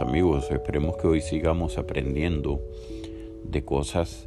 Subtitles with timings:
[0.00, 2.60] Amigos, esperemos que hoy sigamos aprendiendo
[3.44, 4.26] de cosas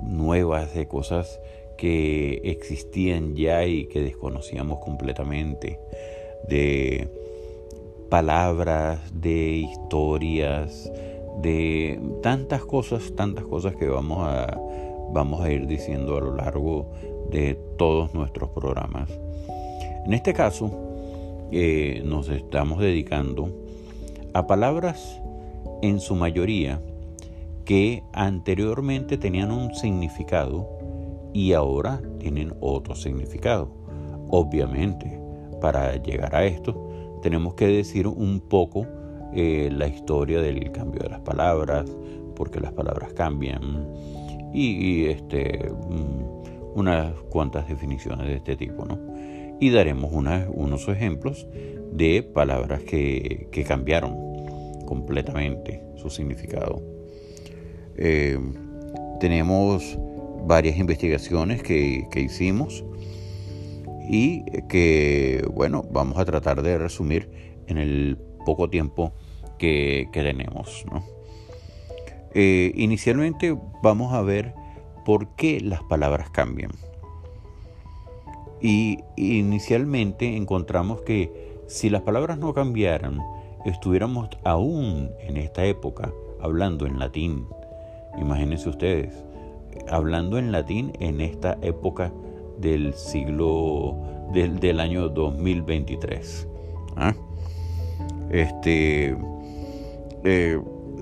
[0.00, 1.40] nuevas, de cosas
[1.76, 5.80] que existían ya y que desconocíamos completamente,
[6.48, 7.08] de
[8.08, 10.90] palabras, de historias,
[11.42, 14.56] de tantas cosas, tantas cosas que vamos a,
[15.10, 16.92] vamos a ir diciendo a lo largo
[17.30, 19.10] de todos nuestros programas.
[20.06, 20.70] En este caso,
[21.50, 23.67] eh, nos estamos dedicando
[24.34, 25.20] a palabras
[25.82, 26.80] en su mayoría
[27.64, 30.68] que anteriormente tenían un significado
[31.32, 33.70] y ahora tienen otro significado.
[34.30, 35.20] Obviamente,
[35.60, 36.88] para llegar a esto,
[37.22, 38.86] tenemos que decir un poco
[39.34, 41.84] eh, la historia del cambio de las palabras,
[42.34, 43.86] porque las palabras cambian,
[44.54, 48.98] y, este, mm, unas cuantas definiciones de este tipo, ¿no?
[49.60, 51.46] Y daremos unos ejemplos
[51.92, 54.16] de palabras que, cambiaron
[54.86, 56.82] completamente su significado.
[57.96, 58.38] Eh,
[59.20, 59.98] tenemos
[60.46, 62.84] varias investigaciones que, hicimos
[64.08, 67.28] y que, bueno, vamos a tratar de resumir
[67.66, 69.12] en el poco tiempo
[69.58, 70.84] que, tenemos.
[72.34, 74.54] Eh, inicialmente vamos a ver
[75.04, 76.70] por qué las palabras cambian.
[78.60, 83.20] Y inicialmente encontramos que si las palabras no cambiaran,
[83.66, 87.46] estuviéramos aún en esta época hablando en latín.
[88.18, 89.22] Imagínense ustedes,
[89.88, 92.10] hablando en latín en esta época
[92.58, 93.96] del siglo
[94.32, 96.48] del, año 2023.
[96.96, 97.14] ¿ah?
[98.30, 99.16] Este,
[100.24, 100.60] eh,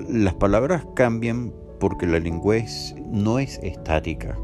[0.08, 2.56] las palabras cambian porque la lengua
[3.06, 4.36] no es estática.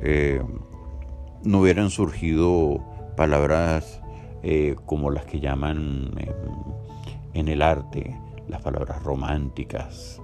[0.00, 0.42] Eh,
[1.44, 2.84] no hubieran surgido
[3.16, 4.02] palabras
[4.42, 6.10] eh, como las que llaman
[7.34, 10.20] en el arte, las palabras románticas,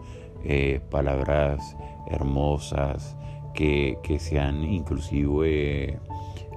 [0.90, 1.76] palabras
[2.10, 3.16] hermosas
[3.54, 5.98] que, se han inclusive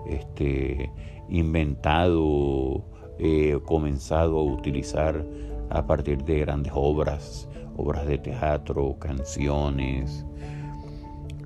[0.08, 0.92] este,
[1.30, 2.84] inventado,
[3.20, 5.26] eh, comenzado a utilizar
[5.70, 10.26] a partir de grandes obras, obras de teatro, canciones.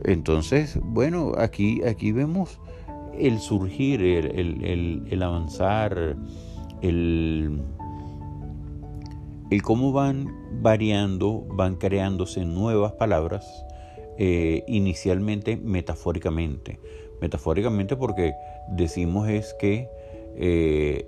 [0.06, 2.60] Entonces, bueno, aquí, aquí vemos
[3.18, 6.16] el surgir, el, avanzar,
[6.82, 7.62] el,
[9.50, 10.28] el cómo van
[10.62, 13.66] variando, van creándose nuevas palabras
[14.18, 16.80] eh, inicialmente metafóricamente.
[17.22, 18.34] Metafóricamente porque
[18.70, 19.90] decimos es que
[20.36, 21.08] eh,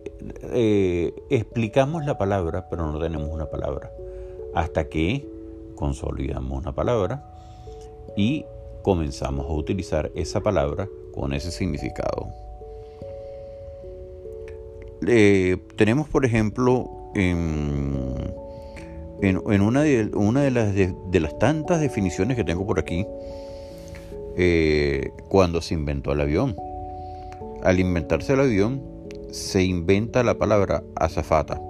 [0.52, 3.92] eh, explicamos la palabra, pero no tenemos una palabra.
[4.56, 5.28] Hasta que
[5.76, 7.30] consolidamos una palabra
[8.16, 8.46] y
[8.82, 12.28] comenzamos a utilizar esa palabra con ese significado.
[15.76, 16.90] tenemos, por ejemplo,
[19.22, 23.06] en una, de, las tantas definiciones que tengo por aquí,
[24.36, 26.56] eh, cuando se inventó el avión.
[27.64, 28.82] Al inventarse el avión,
[29.32, 31.62] se inventa la palabra azafata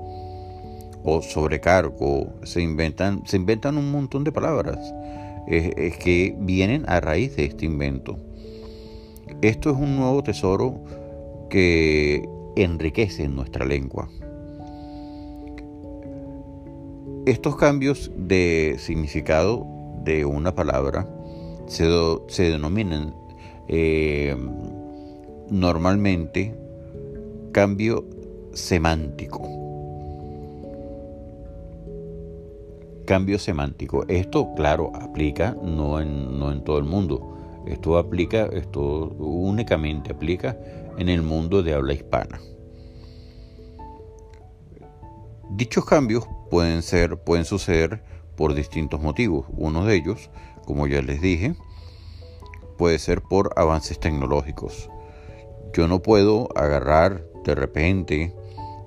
[1.03, 4.78] o sobrecargo, se inventan, se inventan un montón de palabras
[5.46, 8.18] que vienen a raíz de este invento.
[9.44, 10.80] Esto es un nuevo tesoro
[11.50, 14.08] que enriquece nuestra lengua.
[17.26, 19.68] Estos cambios de significado
[20.06, 21.09] de una palabra
[21.66, 21.84] se,
[22.38, 23.14] denominan
[23.68, 24.34] eh,
[25.50, 26.56] normalmente
[27.52, 28.06] cambio
[28.53, 29.42] semántico.
[33.03, 34.06] Cambio semántico.
[34.08, 37.34] Esto, claro, aplica no en, no en todo el mundo.
[37.66, 38.81] Esto aplica, esto
[39.18, 40.57] únicamente aplica
[40.97, 42.40] en el mundo de habla hispana.
[45.51, 48.03] Dichos cambios pueden, ser, pueden suceder
[48.35, 49.46] por distintos motivos.
[49.56, 50.29] Uno de ellos,
[50.66, 51.56] como ya les dije,
[52.78, 54.90] puede ser por avances tecnológicos.
[55.73, 58.35] Yo no puedo agarrar de repente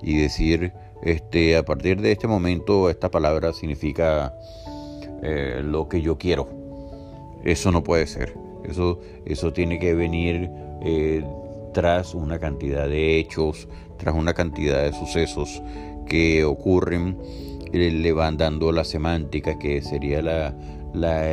[0.01, 0.73] y decir,
[1.03, 4.33] este, a partir de este momento esta palabra significa
[5.23, 6.49] eh, lo que yo quiero.
[7.43, 8.46] Eso no puede ser.
[8.67, 10.49] Eso, eso tiene que venir
[10.83, 11.23] eh,
[11.73, 13.67] tras una cantidad de hechos,
[13.97, 15.61] tras una cantidad de sucesos
[16.07, 17.17] que ocurren
[17.73, 20.53] eh, le van dando la semántica, que sería la,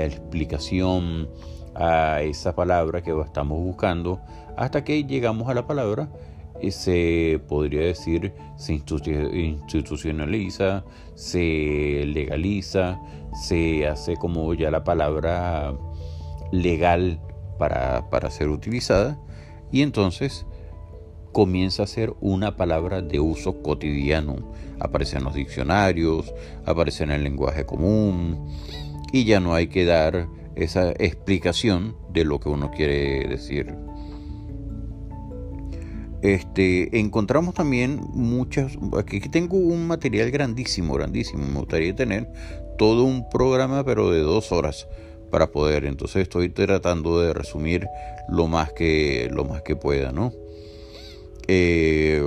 [0.04, 1.28] explicación
[1.75, 4.20] a esa palabra que estamos buscando,
[4.56, 6.10] hasta que llegamos a la palabra
[6.60, 10.84] y se podría decir se institucionaliza,
[11.14, 13.00] se legaliza,
[13.42, 15.75] se hace como ya la palabra
[16.62, 17.20] legal
[17.58, 19.18] para, para ser utilizada
[19.72, 20.46] y entonces
[21.32, 24.36] comienza a ser una palabra de uso cotidiano.
[24.78, 26.32] Aparece en los diccionarios,
[26.64, 28.48] aparece en el lenguaje común
[29.12, 33.74] y ya no hay que dar esa explicación de lo que uno quiere decir.
[36.22, 42.32] Este, encontramos también muchas, aquí tengo un material grandísimo, grandísimo, me gustaría tener
[42.78, 44.88] todo un programa pero de dos horas
[45.34, 47.88] para poder, entonces estoy tratando de resumir
[48.28, 50.32] lo más que, lo más que pueda, ¿no?
[51.48, 52.22] Eh,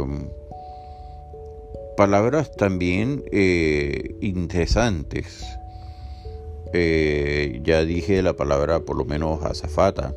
[1.95, 5.45] palabras también eh, interesantes.
[6.73, 10.13] Eh, ya dije la palabra por lo menos azafata.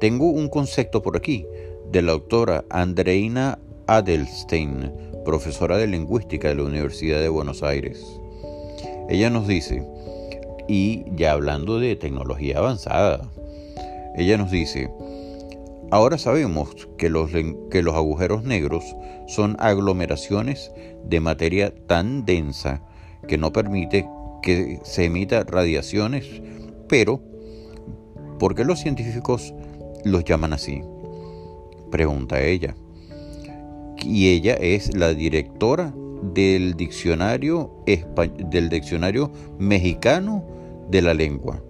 [0.00, 1.44] tengo un concepto por aquí
[1.92, 4.90] de la autora Andreina Adelstein,
[5.22, 8.02] profesora de lingüística de la Universidad de Buenos Aires.
[9.10, 9.86] Ella nos dice,
[10.68, 13.30] y ya hablando de tecnología avanzada,
[14.14, 14.90] ella nos dice,
[15.90, 17.30] ahora sabemos que los,
[17.70, 18.84] que los agujeros negros
[19.26, 20.70] son aglomeraciones
[21.04, 22.82] de materia tan densa
[23.26, 24.06] que no permite
[24.42, 26.26] que se emita radiaciones,
[26.86, 27.20] pero
[28.38, 29.54] ¿por qué los científicos
[30.04, 30.82] los llaman así?
[31.90, 32.76] Pregunta ella.
[34.04, 35.92] Y ella es la directora
[36.22, 37.72] del diccionario,
[38.50, 40.57] del diccionario mexicano
[40.90, 41.62] de la lengua.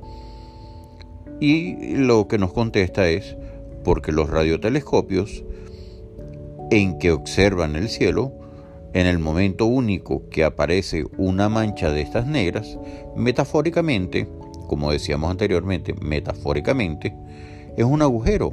[1.41, 3.37] Y lo que nos contesta es
[3.85, 5.45] porque los radiotelescopios
[6.71, 8.33] en que observan el cielo,
[8.93, 12.79] en el momento único que aparece una mancha de estas negras,
[13.17, 14.29] metafóricamente,
[14.67, 17.15] como decíamos anteriormente, metafóricamente,
[17.77, 18.53] es un agujero.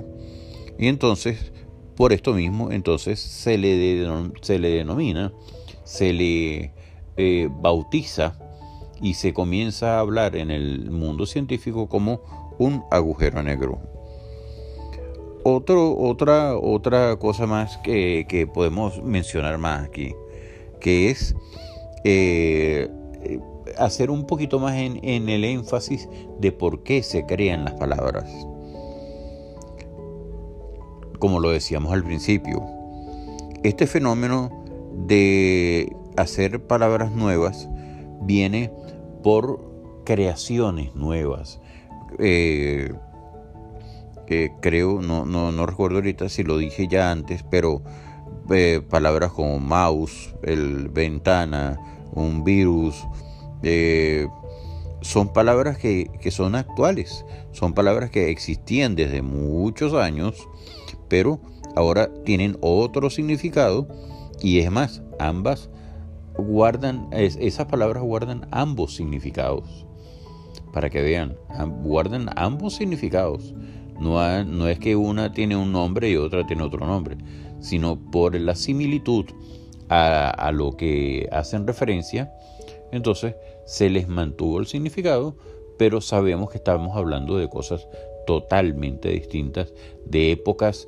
[0.77, 1.51] Y entonces,
[1.95, 4.05] por esto mismo, entonces se le,
[4.41, 5.33] se le denomina,
[5.83, 6.73] se le
[7.17, 8.37] eh, bautiza
[9.01, 12.21] y se comienza a hablar en el mundo científico como
[12.57, 13.79] un agujero negro.
[15.43, 20.15] Otra, otra cosa más que, podemos mencionar más aquí,
[20.79, 21.35] que es
[22.03, 22.89] eh,
[23.77, 26.09] hacer un poquito más en el énfasis
[26.39, 28.25] de por qué se crean las palabras.
[31.19, 32.63] Como lo decíamos al principio,
[33.63, 34.51] este fenómeno
[35.07, 37.67] de hacer palabras nuevas
[38.21, 38.71] viene
[39.25, 39.59] por
[40.05, 41.59] creaciones nuevas.
[42.19, 42.93] Eh,
[44.61, 47.81] creo, no, no, recuerdo ahorita si lo dije ya antes, pero
[48.51, 51.79] eh, palabras como mouse, el ventana,
[52.13, 53.03] un virus,
[53.63, 54.27] eh,
[55.01, 60.47] son palabras que, que, son actuales, son palabras que existían desde muchos años,
[61.09, 61.39] pero
[61.75, 63.87] ahora tienen otro significado
[64.39, 65.71] y es más, ambas
[66.37, 69.85] guardan, esas palabras guardan ambos significados.
[70.73, 71.37] Para que vean,
[71.81, 73.53] guardan ambos significados.
[73.99, 77.17] No, no es que una tiene un nombre y otra tiene otro nombre,
[77.59, 79.25] sino por la similitud
[79.87, 82.33] a, a lo que hacen referencia,
[82.91, 83.35] entonces
[83.65, 85.37] se les mantuvo el significado,
[85.77, 87.87] pero sabemos que estamos hablando de cosas
[88.25, 89.73] totalmente distintas,
[90.05, 90.87] de épocas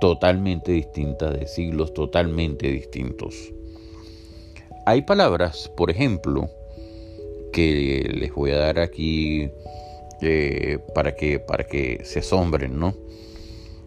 [0.00, 3.52] totalmente distintas, de siglos totalmente distintos.
[4.84, 6.50] Hay palabras, por ejemplo,
[7.52, 9.48] que les voy a dar aquí
[10.20, 12.92] eh, para, que, para que se asombren, ¿no?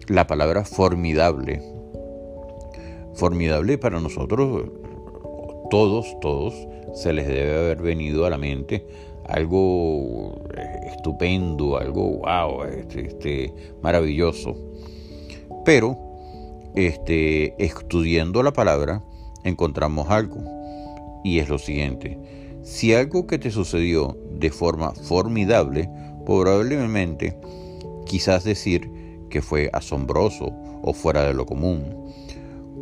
[0.07, 1.61] La palabra formidable.
[3.13, 4.69] Formidable para nosotros,
[5.69, 6.53] todos, todos,
[6.93, 8.87] se les debe haber venido a la mente
[9.25, 14.55] algo eh, estupendo, algo wow, este, este, maravilloso.
[15.65, 15.97] Pero,
[16.73, 19.03] este, estudiando la palabra,
[19.43, 20.55] encontramos algo
[21.25, 22.19] y es lo siguiente.
[22.61, 25.89] Si algo que te sucedió de forma formidable,
[26.23, 27.35] probablemente
[28.05, 28.89] quizás decir
[29.31, 30.53] que fue asombroso
[30.83, 32.13] o fuera de lo común.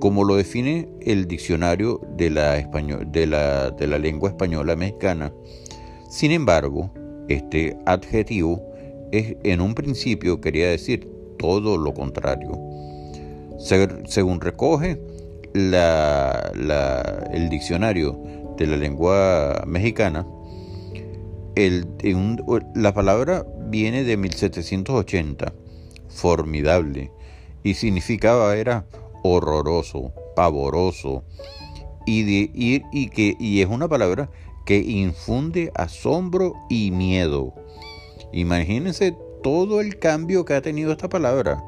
[0.02, 5.34] Como lo define el diccionario de la, de la, lengua española mexicana,
[6.10, 6.92] sin embargo,
[7.30, 8.62] este adjetivo
[9.14, 11.10] es, en un principio quería decir
[11.40, 12.60] todo lo contrario.
[13.58, 15.00] Según recoge
[15.54, 18.20] el diccionario
[18.58, 20.26] de la lengua mexicana,
[21.56, 25.54] la palabra viene de 1780,
[26.10, 27.12] formidable,
[27.64, 28.86] y significaba era
[29.24, 31.24] horroroso, pavoroso,
[32.06, 32.52] y, de,
[32.92, 34.30] y, que, y es una palabra
[34.66, 37.54] que infunde asombro y miedo.
[38.32, 41.64] Imagínense todo el cambio que ha tenido esta palabra.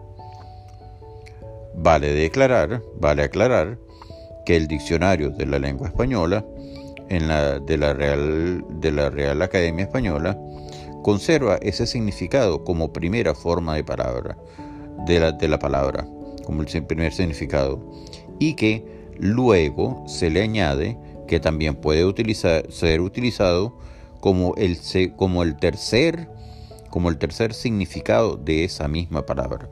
[1.78, 3.78] Vale declarar, vale aclarar
[4.46, 6.46] que el diccionario de la lengua española
[7.10, 10.38] de, la Real, Academia Española
[11.04, 14.38] conserva ese significado como primera forma de palabra
[15.06, 16.08] de la, palabra.
[16.46, 17.80] como el primer significado,
[18.40, 18.84] y que
[19.20, 22.04] luego se le añade que también puede
[22.70, 23.78] ser utilizado
[24.20, 24.80] como el,
[25.16, 26.28] como el tercer
[27.54, 29.70] significado de esa misma palabra.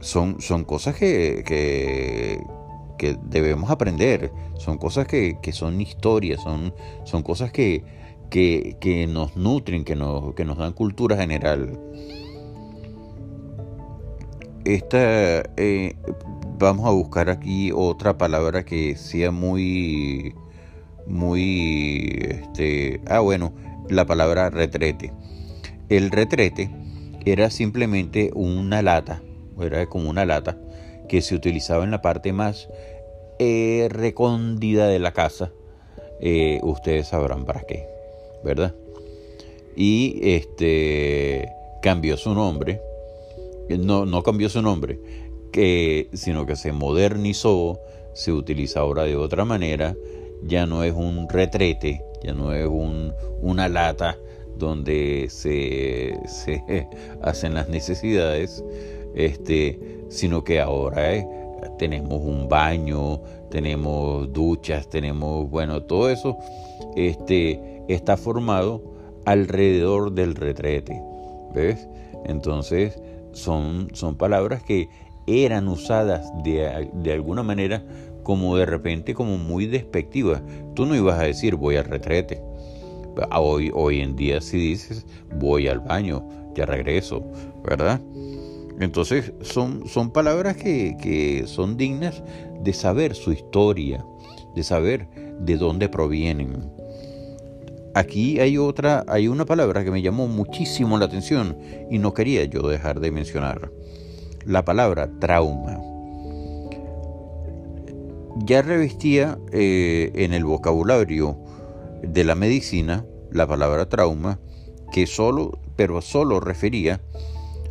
[0.00, 7.52] Son, son cosas que, que, debemos aprender, son cosas que, son historias, son, son cosas
[7.52, 7.84] que,
[8.30, 11.78] que, nos nutren, que nos, que nos dan cultura general.
[14.64, 15.96] Esta, eh,
[16.58, 20.34] vamos a buscar aquí otra palabra que sea muy,
[21.06, 23.52] muy, este, ah bueno,
[23.88, 25.12] la palabra retrete.
[25.88, 26.70] El retrete
[27.24, 29.22] era simplemente una lata,
[29.64, 30.56] era como una lata
[31.08, 32.68] que se utilizaba en la parte más
[33.38, 35.52] eh, recóndida de la casa.
[36.20, 37.86] Eh, ustedes sabrán para qué,
[38.44, 38.74] ¿verdad?
[39.76, 41.48] Y este
[41.82, 42.80] cambió su nombre.
[43.68, 44.98] No, no cambió su nombre,
[46.12, 47.78] sino que se modernizó,
[48.12, 49.96] se utiliza ahora de otra manera.
[50.42, 54.18] Ya no es un retrete, ya no es un, una lata
[54.60, 56.18] donde se,
[57.22, 58.62] hacen las necesidades,
[59.14, 61.26] este, sino que ahora eh,
[61.78, 66.36] tenemos un baño, tenemos duchas, tenemos, bueno, todo eso
[66.96, 68.82] este, está formado
[69.24, 71.00] alrededor del retrete,
[71.54, 71.88] ¿ves?
[72.24, 73.00] Entonces
[73.32, 74.88] son, son palabras que
[75.26, 77.84] eran usadas de, de alguna manera
[78.22, 80.42] como de repente como muy despectiva.
[80.74, 82.42] Tú no ibas a decir voy al retrete.
[83.36, 87.22] Hoy, hoy en día si dices voy al baño, ya regreso,
[87.64, 88.00] ¿verdad?
[88.80, 92.22] Entonces son, son palabras que, que son dignas
[92.62, 94.04] de saber su historia,
[94.54, 95.06] de saber
[95.38, 96.70] de dónde provienen.
[97.94, 101.58] Aquí hay otra, hay una palabra que me llamó muchísimo la atención
[101.90, 103.70] y no quería yo dejar de mencionar.
[104.46, 105.78] La palabra trauma
[108.44, 111.36] ya revestía eh, en el vocabulario
[112.02, 114.40] de la medicina la palabra trauma,
[114.92, 117.00] que solo, pero solo refería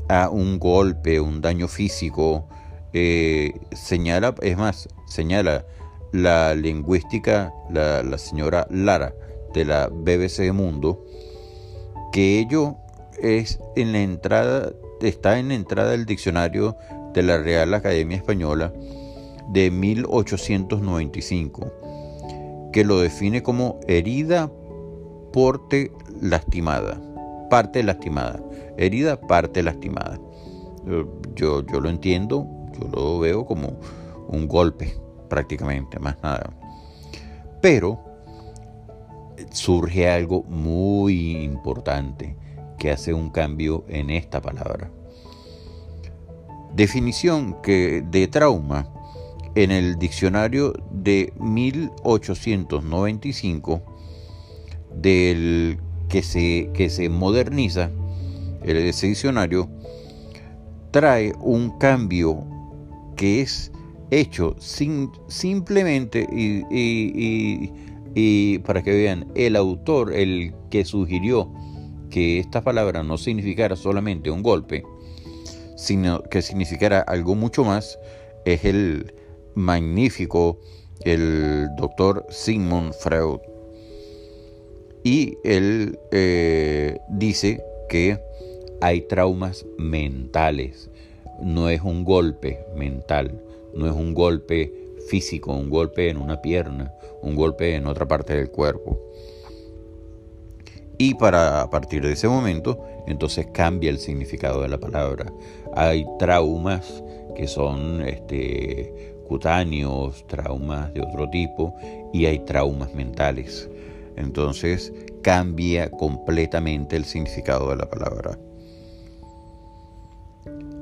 [0.10, 2.48] a un golpe, un daño físico.
[2.92, 5.66] Eh, señala, es más, señala
[6.12, 9.14] la lingüística, la, la señora Lara
[9.54, 11.06] de la BBC Mundo,
[12.12, 12.76] que ello
[13.22, 16.78] es en la entrada, está en la entrada del diccionario
[17.14, 18.74] de la Real Academia Española
[19.50, 21.74] de 1895,
[22.72, 24.52] que lo define como herida,
[25.34, 27.02] porte lastimada,
[27.50, 28.40] parte lastimada,
[28.78, 30.20] herida, parte lastimada.
[31.36, 32.48] Yo, yo lo entiendo,
[32.80, 33.80] yo lo veo como
[34.28, 34.96] un golpe
[35.30, 36.52] prácticamente, más nada.
[37.62, 38.00] Pero
[39.52, 42.36] surge algo muy importante
[42.78, 44.92] que hace un cambio en esta palabra.
[46.74, 48.92] Definición que de trauma
[49.56, 53.82] en el diccionario de 1895
[54.96, 55.80] del
[56.10, 57.90] que se, que se moderniza,
[58.64, 59.70] ese diccionario
[60.92, 62.44] trae un cambio
[63.16, 63.72] que es
[64.12, 66.64] hecho sin, simplemente y,
[68.16, 71.52] y, para que vean, el autor, el que sugirió
[72.10, 74.84] que esta palabra no significara solamente un golpe,
[75.78, 78.00] sino que significara algo mucho más,
[78.46, 79.14] es el
[79.56, 80.60] magnífico
[81.06, 83.40] el doctor Sigmund Freud.
[85.04, 88.20] Y él eh, dice que
[88.82, 90.90] hay traumas mentales.
[91.42, 93.42] No es un golpe mental,
[93.74, 94.74] no es un golpe
[95.08, 99.00] físico, un golpe en una pierna, un golpe en otra parte del cuerpo.
[100.98, 105.32] Y para a partir de ese momento, entonces cambia el significado de la palabra.
[105.74, 107.04] Hay traumas
[107.36, 111.74] que son este, cutáneos, traumas de otro tipo
[112.12, 113.70] y hay traumas mentales.
[114.20, 118.38] Entonces cambia completamente el significado de la palabra.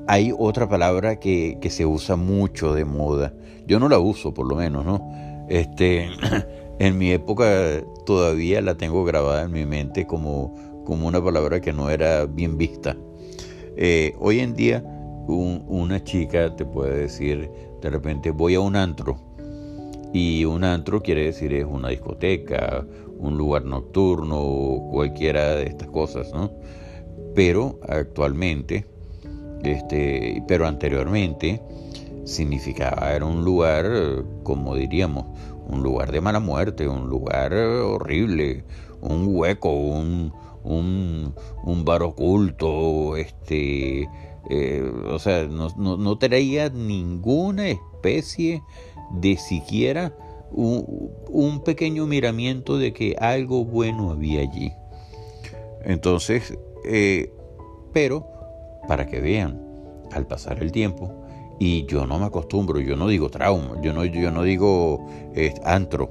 [0.08, 3.32] Hay otra palabra que, se usa mucho de moda.
[3.66, 5.46] Yo no la uso, por lo menos, ¿no?
[5.48, 6.08] Este,
[6.78, 11.72] en mi época todavía la tengo grabada en mi mente como, como una palabra que
[11.72, 12.96] no era bien vista.
[13.76, 14.82] Eh, hoy en día
[15.28, 17.50] una chica te puede decir
[17.82, 19.20] de repente voy a un antro
[20.12, 22.86] y un antro quiere decir es una discoteca,
[23.18, 26.50] un lugar nocturno, cualquiera de estas cosas, ¿no?
[27.34, 28.86] Pero actualmente,
[29.62, 31.62] este, pero anteriormente
[32.24, 35.26] significaba era un lugar, como diríamos,
[35.66, 38.64] un lugar de mala muerte, un lugar horrible,
[39.00, 40.32] un hueco, un,
[40.64, 41.34] un,
[41.64, 44.08] un bar oculto, este,
[44.50, 48.62] eh, o sea, no, no, traía ninguna especie
[49.12, 50.14] de siquiera
[50.50, 54.72] un, pequeño miramiento de que algo bueno había allí.
[55.84, 57.32] Entonces, eh,
[57.92, 58.26] pero
[58.86, 59.62] para que vean,
[60.12, 61.12] al pasar el tiempo,
[61.58, 65.54] y yo no me acostumbro, yo no digo trauma, yo no, yo no digo eh,
[65.64, 66.10] antro,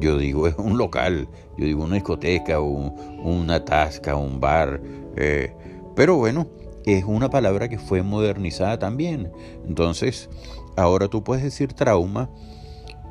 [0.00, 4.80] yo digo es un local, yo digo una discoteca, una tasca, un bar.
[5.16, 5.52] Eh,
[5.96, 6.48] pero bueno,
[6.84, 9.32] es una palabra que fue modernizada también.
[9.66, 10.28] Entonces,
[10.76, 12.30] ahora tú puedes decir trauma,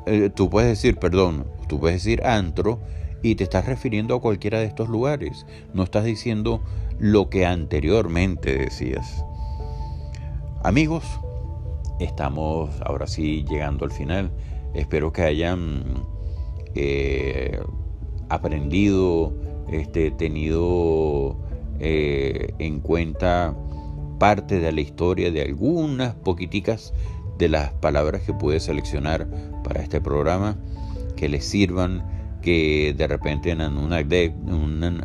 [0.06, 2.80] eh, tú puedes decir, perdón, tú puedes decir antro
[3.22, 5.46] y te estás refiriendo a cualquiera de estos lugares.
[5.74, 6.62] No estás diciendo
[7.00, 9.24] lo que anteriormente decías.
[10.64, 11.06] Amigos,
[12.00, 14.32] estamos ahora sí llegando al final.
[14.74, 16.06] Espero que hayan
[16.76, 17.60] eh,
[18.30, 19.34] aprendido,
[19.72, 21.38] este, tenido
[21.80, 23.56] eh, en cuenta
[24.20, 26.94] parte de la historia de algunas poquiticas
[27.38, 29.28] de las palabras que pude seleccionar
[29.64, 30.58] para este programa
[31.16, 32.04] que les sirvan
[32.42, 34.04] que de repente en una,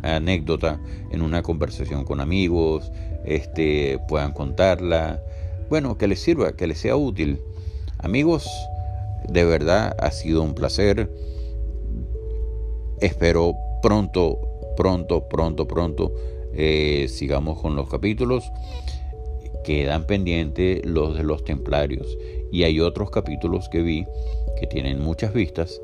[0.03, 0.79] anécdota,
[1.11, 2.91] en una conversación con amigos,
[3.25, 5.21] este, puedan contarla.
[5.69, 7.39] Bueno, que les sirva, que les sea útil.
[7.99, 8.47] Amigos,
[9.29, 11.09] de verdad ha sido un placer.
[12.99, 14.37] Espero pronto,
[14.75, 16.13] pronto, pronto, pronto
[16.53, 18.51] eh, sigamos con los capítulos.
[19.63, 22.17] Quedan pendientes los de los templarios
[22.51, 24.05] y hay otros capítulos que vi
[24.59, 25.81] que tienen muchas vistas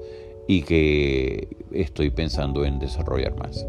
[0.48, 3.66] y que estoy pensando en desarrollar más.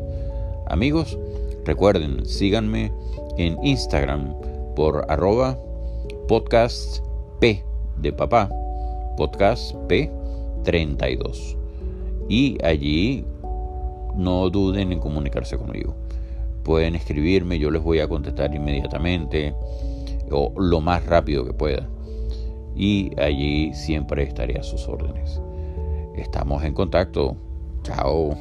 [0.69, 1.19] Amigos,
[1.65, 2.93] recuerden, síganme
[3.39, 4.35] en Instagram
[4.75, 5.59] por arroba
[6.29, 7.05] podcast
[7.41, 7.65] P
[7.99, 8.51] de papá,
[9.17, 11.57] podcast P32.
[12.29, 13.25] Y allí
[14.17, 15.95] no duden en comunicarse conmigo.
[16.65, 19.55] Pueden escribirme, yo les voy a contestar inmediatamente
[20.31, 21.89] o lo más rápido que pueda.
[22.75, 25.41] Y allí siempre estaré a sus órdenes.
[26.15, 27.37] Estamos en contacto.
[27.83, 28.37] Chao.